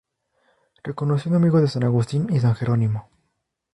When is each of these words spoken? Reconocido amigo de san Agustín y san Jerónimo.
Reconocido 0.81 1.35
amigo 1.37 1.61
de 1.61 1.67
san 1.67 1.83
Agustín 1.83 2.25
y 2.33 2.39
san 2.39 2.55
Jerónimo. 2.55 3.07